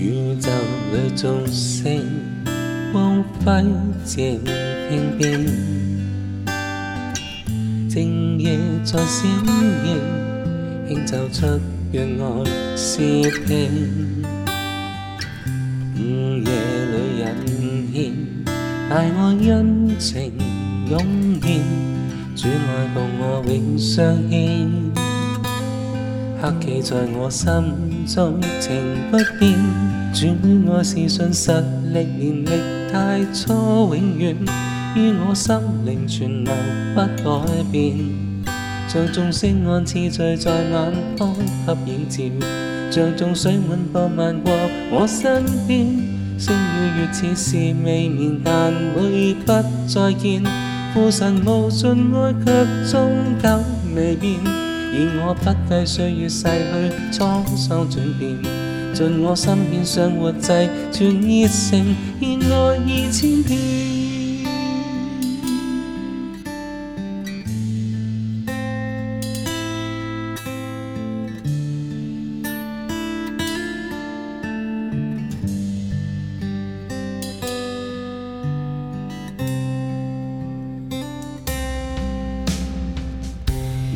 [0.00, 0.48] 宇宙
[0.92, 2.04] 里众星
[2.92, 3.44] 光辉
[4.06, 4.14] 照
[4.88, 5.44] 天边，
[7.90, 9.26] 静夜在闪
[9.84, 11.46] 耀，轻奏出
[11.90, 12.98] 月爱是
[13.44, 14.22] 平。
[15.96, 16.52] 午夜
[16.84, 18.44] 里人献，
[18.88, 20.32] 大爱恩情
[20.88, 21.00] 涌
[21.42, 21.60] 现，
[22.36, 25.07] 主爱共我永相牵。
[26.40, 27.50] 刻记在我心
[28.06, 29.54] 中，情不变。
[30.14, 30.36] 转
[30.70, 31.50] 爱是信实
[31.92, 32.50] 力，年力
[32.92, 34.36] 太初，永远。
[34.94, 36.52] 于我心灵存留
[36.94, 37.96] 不改变。
[38.88, 41.34] 像众星暗次序在眼空
[41.66, 42.22] 合影照，
[42.90, 44.52] 像众水缓波漫过
[44.92, 45.86] 我身边。
[46.38, 49.52] 星与月似是未眠，但会不
[49.88, 50.42] 再见。
[50.94, 53.10] 负神无尽爱，却终
[53.42, 53.48] 究
[53.96, 54.67] 未变。
[54.92, 58.34] 愿我不计岁月逝去，沧桑转变，
[58.94, 63.58] 尽我心献想活祭，全热诚，热爱意千遍。